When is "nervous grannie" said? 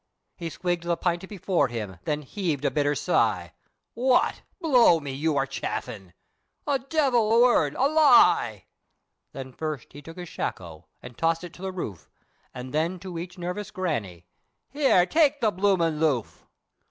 13.37-14.25